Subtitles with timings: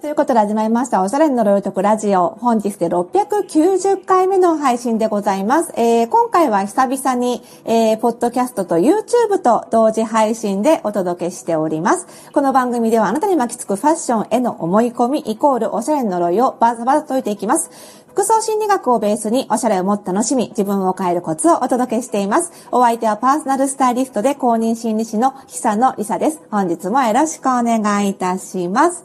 [0.00, 2.38] ということで始まりました、おしゃれの呪いとくラジオ。
[2.40, 5.72] 本日で690回目の配信でございます。
[5.76, 12.06] えー、今回は久々に、えー、ポッドキャストと YouTube と同時配信でお届けしております。
[12.30, 17.68] この番組ではあなたに巻きつくファッションへの思い込みイコールおしゃれの呪いをバザバザ解いていきます。
[18.06, 22.52] 服装心理学をベースにおしゃれをもっと楽しみ、自分を変えるコツをお届けしています。
[22.70, 26.40] お相手はパーソナルスタイリストで公認心理師の久野里沙です。
[26.52, 29.04] 本日もよろしくお願いいたします。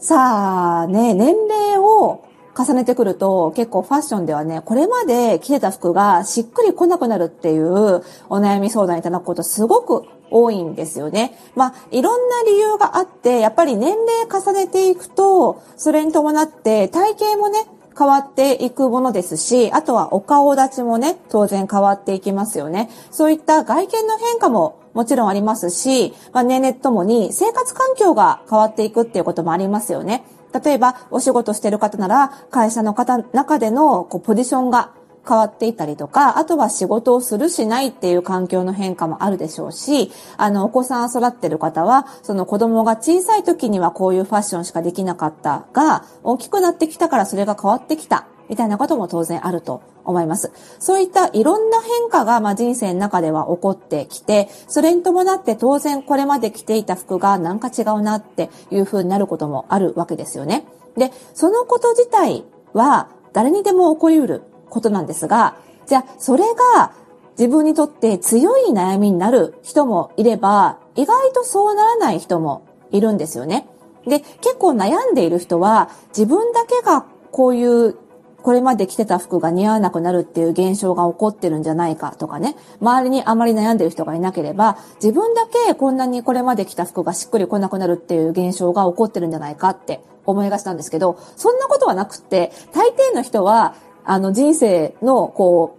[0.00, 2.24] さあね、年齢を
[2.56, 11.36] 重ねてくると結構ファッションではね、これまで着てた服がしっくり来なくなるっていうお悩み相談いただくことすごく多いんですよね。
[11.56, 17.66] まあ、いろんな理由があって、やっぱり年齢重ねていくと、それに伴って体型もね、
[17.98, 22.88] 変わっていくものですし、あとはお顔立ちもね、当然変わっていきますよね。
[23.10, 30.24] そういった外見の変化ももちろんありますし、まあ、年齢ともに生活環境が変わっていくっていうこともありますよね。
[30.52, 34.90] 例えば、お仕事してる方なら、会社の方、中でのこうポジションが
[35.24, 48.26] 変わっていたりとか、あとは仕事をするしないっていう環境の変化もあるでしょうし、あの、お子さん育ってる方は、その子供が小さい時にはこういうファッションしかできなかったが、大きくなってきたからそれが変わってきた。
[48.48, 50.52] みたいなことも当然あると思います。
[50.78, 60.66] そういったいろんな変化が、まあ、人生の中では起こってきて、それに伴って当然これまで着ていた服がなんか違うなっていう風になることもあるわけですよね。
[60.96, 66.92] で、そのこと自体は誰にでも起こりうることなんですが、じゃあ、それが
[67.38, 73.68] 自分にとって強い悩みになる人もいれば、意外とそうならない人もいるんですよね。
[74.06, 77.96] で、結構悩んでいる人は、自分だけがこういう
[78.42, 95.78] これまで着てた服が似合わなくなるっていう現象が起こってるんじゃないかとかね、周りにあまり悩んでる人がいなければ、自分だけこんなにこれまで着た服がしっくり来なくなるっていう現象が起こってるんじゃないかって思いがちなんですけど、そんなことはなくって、大抵の人は、あの人生のこう、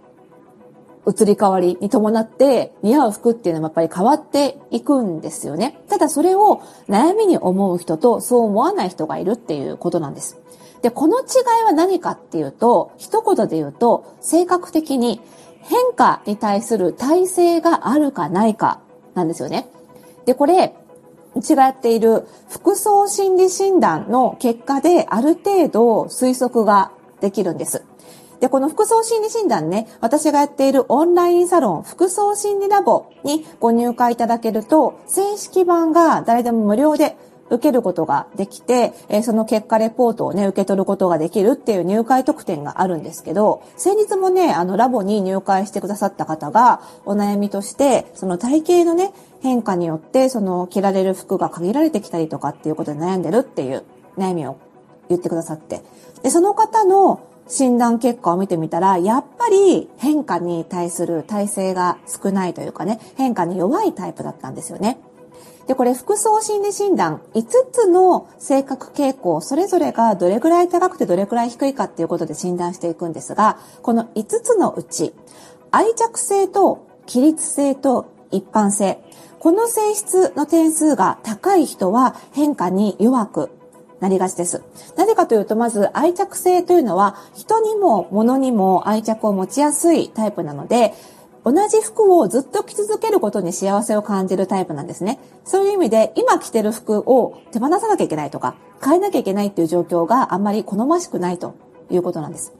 [1.10, 5.80] 移り変わりに伴って似合う服っていうのもやっぱり変わっていくんですよね。
[5.88, 10.39] ただそれを悩みに思う人とそう思わない人がいるっていうことなんです。
[10.82, 11.22] で、この違
[11.62, 15.20] いは何かっていうと、一言で言うと、性格的に
[15.62, 18.80] 変化に対する耐性があるかないか
[19.14, 19.68] なんですよね。
[20.24, 20.74] で、これ、
[21.36, 27.84] 違っている服装心理診断の結果である程度推測ができるんです。
[28.40, 37.16] で、この服装心理診断ね、私がやっているオンラインサロン、服装心理ラボにご入会いただけると、正式版が誰でも無料で
[37.50, 53.84] 受けることができて、えその結果レポートをね、受け取ることができるっていう入会特典があるんですけど、先日もね、あの、ラボに入会してくださった方が、お悩みとして、その体型のね、変化によって、その着られる服が限られてきたりとかっていうことで悩んでるっていう
[54.16, 54.56] 悩みを
[55.08, 55.82] 言ってくださって。
[56.22, 64.98] で、その方の診断結果を見てみたら、やっぱり変化に対する耐性が少ないというかね、変化に弱いタイプだったんですよね。
[65.66, 75.14] で、これ服装心理診断、5つの性格傾向、それぞれがどれぐらい高くてどれくらい低いかっていうことで診断していくんですが、この5つのうち、
[75.70, 79.00] 愛着性と規律性と一般性、
[79.38, 83.50] この性質の点数が高い人は変化に弱く
[84.00, 84.62] なりがちです。
[84.96, 90.94] なぜかというと、まず愛着性というのは人にも物にも愛着を持ちやすいタイプなので、
[91.44, 95.18] 同じ服をずっと着続けることに幸せを感じるタイプなんですね。
[95.44, 101.54] そういう意味で、今着てる服を手放さなきゃいけないとか、変えなきゃいけないっていう状況があんまり好ましくないと
[101.90, 102.59] いうことなんです。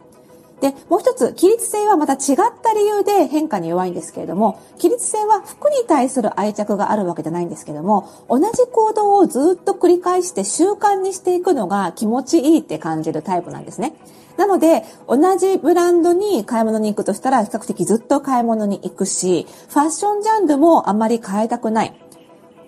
[0.61, 2.19] で、もう一つ、起立性はまた違っ
[2.63, 13.95] た理由で変化に弱いんですけれども、起立性は服に対する愛着があるわけじゃないんですけども、同じ行動をずっと繰り返して習慣にしていくのが気持ちいいって感じるタイプなんですね。
[14.37, 21.95] なので、同じブランドに買い物に行くとしたら、比較的ずっと買い物に行くし、ファッションジャンルもあまり変えたくない。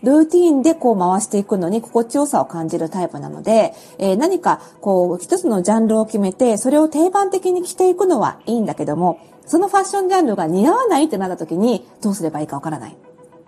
[0.03, 12.97] ルーティーンでこう回していくのに心地よさを感じるタイプなので、えー、何かこう一つのジャンルを決めて、それを定番的に着ていくのはいいんだけども、そのファッションジャンルが似合わないってなった時に、どうすればいいかわからない。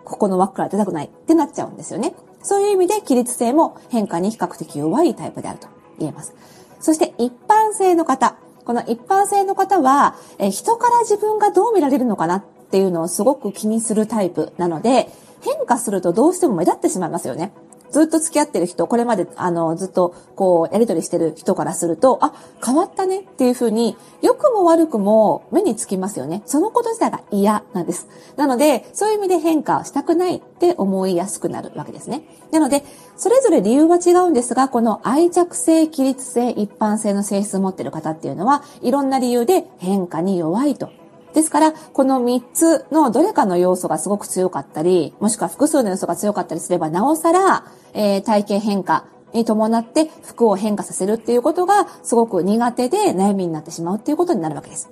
[0.05, 2.15] ここの枠から出たくないってなっちゃうんですよね。
[2.43, 5.69] そういう意味で規律性も変化に比較的弱いタイプであると
[5.99, 6.35] 言えます。
[6.79, 8.37] そして一般性の方。
[8.65, 15.09] この一般性の方は、え人から自分がどう見られるのかなっていうのをすごく気にするタイプなので、
[15.45, 17.53] 変化するとどうしても目立ってしまいますよね。
[17.95, 26.43] ずっと付き合ってる人、これまで、あの、ずっと、こう、やりとりしてる人からすると、あ、変わったねっていうふうに、良くも悪くも目につきますよね。
[26.45, 28.09] そのこと自体が嫌なんです。
[28.37, 32.25] なので、そういう意味で変化したくないって思いやすくなるわけですね。
[32.51, 32.83] なので、
[33.17, 40.91] それぞれ理由は違うんですが、この愛着性、起立性、一般性の性質を持ってる方っていうのは、いろんな理由で変化に弱いと
[41.35, 54.89] ですから、この3つのどれかの要素がすごく強かったり、もしくは複数の要素が強かったりすれば、なおさら、えー、体型変化に伴って服を変化させるっていうことがすごく苦手で悩みになってしまうっていうことになるわけです。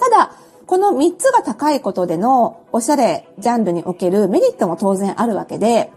[0.00, 0.32] ただ、
[0.66, 5.90] この3つが高いことでのおしゃれジャンルにおけるメリットも当然あるわけで、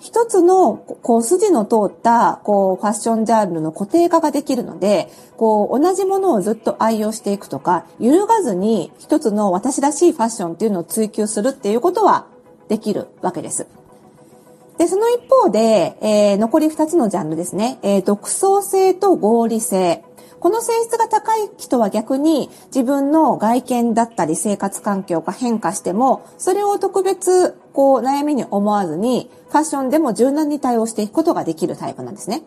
[0.00, 12.26] 一つの、こう、筋の通った、こう、ファッションジャンルの固定化ができるので、こう、同じものをずっと愛用していくとか、揺るがずに一つの私らしいファッションっていうのを追求するっていうことは
[12.68, 13.66] できるわけです。
[14.78, 17.78] で、その一方で、えー、残り二つのジャンルですね。
[17.82, 20.02] えー、独創性と合理性。
[20.40, 32.42] この性質が高い人は逆に自分の外見だったり生活環境が変化しても、それを特別こう悩みに思わずに、ファッションでも柔軟に対応していくことができるタイプなんですね。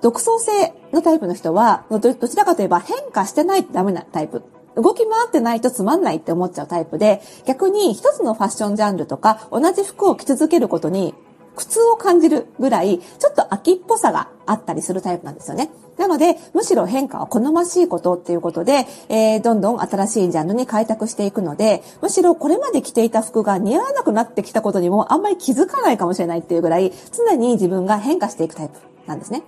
[0.00, 4.42] 独創性のタイプの人は、どちらかといえば変化してないとダメなタイプ。
[4.76, 11.14] 動き回ってないとつまんないって思っちゃうタイプで、逆に一つのファッションジャンルとか、同じ服を着続けることに
[11.56, 15.70] 苦痛を感じるぐらい、ちょっと秋っぽさがあったりするタイプなんですよね。
[15.96, 28.74] なので、むしろ変化は好ましいことっていうことで、えー、どんどん新しいジャンルに開拓していくので、むしろこれまで着ていた服が似合わなくなってきたことにもあんまり気づかないかもしれないっていうぐらい、常に自分が変化していくタイプ
[29.06, 29.42] なんですね。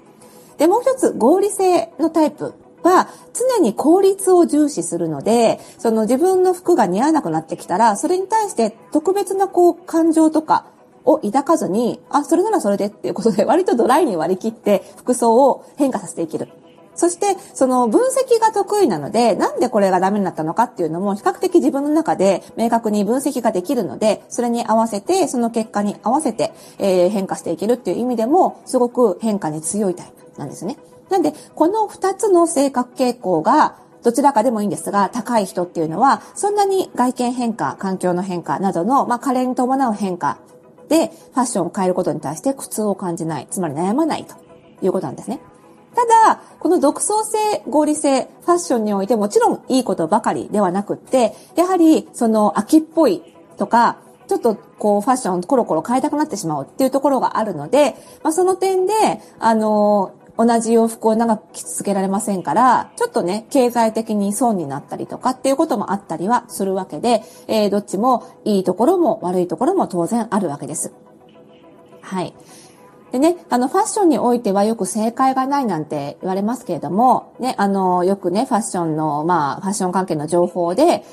[0.59, 10.67] で、もう一つ、合理性のタイプは常に効率を重視するので、その自分の服が似合わなくなってきたら、それに対して特別なこう感情とか
[11.07, 16.49] を抱かずに、あ、それならそれでっていうことで、 割とドライに割り切って服装を変化させていける。
[16.97, 30.79] そして、その分析が得意なので、なんでこれがダメになったのかっていうのも、比較的自分の中で明確に分析ができるので、それに合わせて、その結果に合わせて、えー、変化していけるっていう意味でも、すごく変化に強いタイプなんですね。
[31.11, 40.39] なんで、この二つの性格傾向が、どちらかでもいいんですが、高い人っていうのは、そんなに外見変化、環境の変化などの、まあ、加齢に伴う変化
[40.89, 44.35] で、ファッションを変えることに対して苦痛を感じない、つまり悩まないと
[44.85, 45.41] いうことなんですね。
[45.95, 53.23] ただ、この独創性、合理性、ファッションにおいてもちろんいいことばかりではなくって、やはりその秋っぽい
[53.57, 53.99] とか、
[54.29, 58.93] ちょっとこうファッションコロコロ変えたくなってしまうっていうところがあるので、まあ、その点で、
[59.39, 70.93] あの、同じ洋服を長く着続けられませんから、ちょっとね、経済的に損になったりとかっていうこともあったりはするわけで、えー、どっちもいいところも悪いところも当然あるわけです。
[72.03, 72.35] はい。
[73.13, 81.05] でね、あの、ファッションにおいてはよく正解がないなんて言われますけれども、ね、あの、よくね、ファッションの、まあ、ファッション関係の情報で、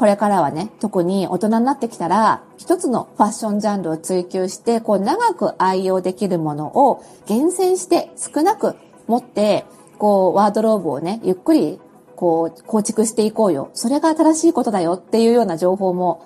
[0.00, 8.76] これからはね、特に大人になってきたら、一つのファッションジャンルを追求して、こう、長く愛用できるものを厳選して少なく
[9.08, 9.66] 持って、
[9.98, 11.78] こう、ワードローブをね、ゆっくり、
[12.16, 13.68] こう、構築していこうよ。
[13.74, 16.24] それが正しいことだよっていうような情報も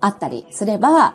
[0.00, 1.14] あったりすれば、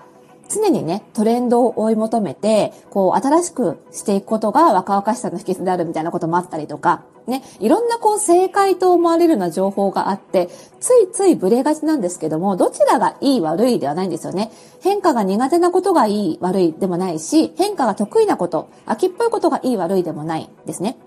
[0.54, 14.52] 常にね、トレンドを追い求めて、こう、新しくしていくことが若々しさの秘訣であるみたいなこともあったりとか、ね、いろんなこう、正解と思われるような情報があって、ついついブレがちなんですけども、どちらがいい悪いではないんですよね。
[14.82, 20.98] 変化が苦手なことがいい悪いでもないし、変化が得意なこと、秋っぽいことがいい悪いでもないですね。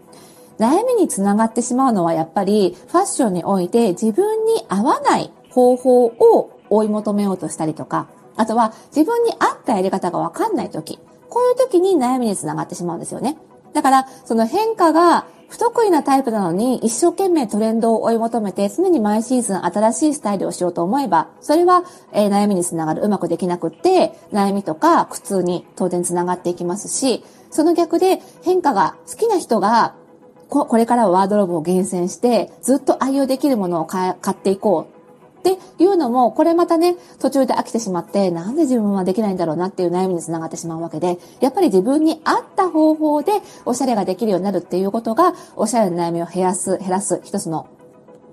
[0.59, 13.37] 悩みにつながってしまうのはやっぱりファッションにおいて自分に合わない方法を追い求めようとしたりとか、あとは自分に合ったやり方がわかんない時、こういう時に悩みにつながってしまうんですよね。
[13.73, 29.95] だから、その変化が不得意なタイプなのに一生懸命トレンドを追い求めて常に毎シーズン新しいスタイルをしようと思えば、それは、え、悩みにつながる、うまくできなくって、悩みとか苦痛に当然つながっていきますし、その逆で変化が好きな人が
[30.49, 34.96] これからはワードローブを厳選して、ずっと愛用できるものを買っていこう。
[35.55, 43.33] っていうのも、これまたね、途中で飽きてしまって、なんで自分はできないんだろうなっていう悩みにつながってしまうわけで、やっぱり自分に合った方法で
[43.65, 47.69] おしゃれができるようになるっていうことが、おしゃれの悩みを減らす、減らす一つの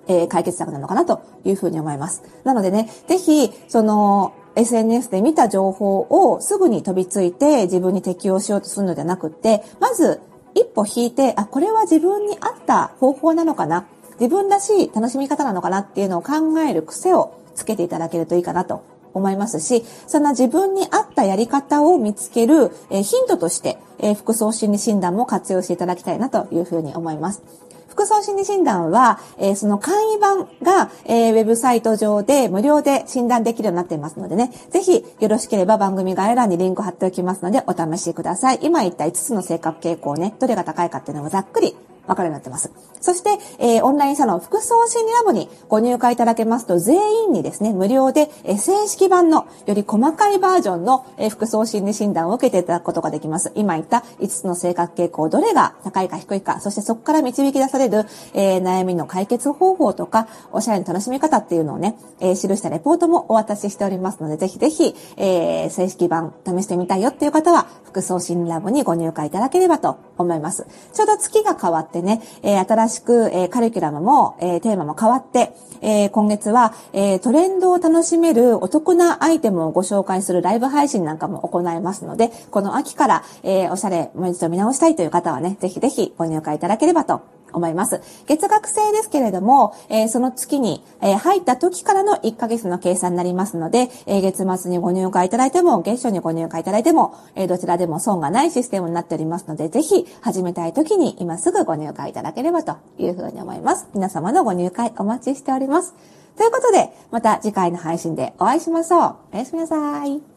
[0.06, 2.24] えー、解決策なのかなというふうに思います。
[2.44, 10.22] なのでね、ぜひ、その、SNS で見た情報をすぐに飛びついて自分に適用しようとするのではなくって、まず
[10.54, 13.86] 一歩引いて、あ、これは自分に合った方法なのかな
[14.24, 18.82] 自分らしい楽しみ方なのかなっていうのを考える癖をつけていただけるといいかなと
[19.14, 27.44] 思いますし、そんな自分に合ったやり方を見つける、えヒントとして、え服装心理診断も活用していただきたいなというふうに思います。
[27.90, 38.60] 服装心理診断は、え、その簡易版が、えー、ウェブサイト上で無料で診断できるようになっていますのでね、ぜひよろしければ番組概要欄にリンク貼っておきますのでお試しください。
[38.62, 41.76] 今言った5つの性格傾向ね、どれが高いかっていうのをざっくり
[42.08, 42.72] わかるようになってます。
[43.02, 43.30] そして、
[43.60, 53.52] えー、オンラインサロン服装心理ラボにご入会いただけますと、全員にですね、無料で、えー、正式版のより細かいバージョンの、えー、服装心理診断を受けていただくことができます。
[53.56, 70.66] 今言った5つの性格傾向、どれが高いか低いか、そしてそこから導き出される、えー、悩みの解決方法とか、おしゃれの楽しみ方っていうのをね、えー、記したレポートもお渡ししておりますので、ぜひぜひ、えー、正式版試してみたいよっていう方は、服装心理ラボにご入会いただければと思います。
[70.94, 87.22] ちょうど月が変わってね、え、新しく、え、カリキュラムも、え、テーマも変わって、え、今月は、え、トレンドを楽しめるお得なアイテムをご紹介するライブ配信なんかも行いますので、この秋から、え、おしゃれ、もう一度見直したいという方はね、ぜひぜひご入会いただければと
[87.54, 88.02] 思います。
[88.28, 103.88] 月額制ですけれども、えー、その月に、えー、入った時からの1ヶ月の計算になりますので、えー、月末にご入会いただいても、月初にご入会いただいても、えどちらでも損がないシステムになっておりますので、ぜひ始めたい時に今すぐご入会いただければというふうに思います。
[103.94, 105.94] 皆様のご入会お待ちしております。
[106.38, 109.16] ということで、また次回の配信でお会いしましょう。
[109.34, 110.33] おやすみなさい。